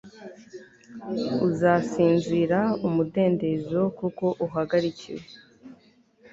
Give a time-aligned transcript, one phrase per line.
[1.47, 5.25] uzasinzira umudendezo, kuko uhagarikiwe